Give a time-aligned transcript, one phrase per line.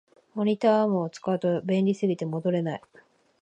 [0.33, 2.81] モニターアームを使うと便利すぎて戻れない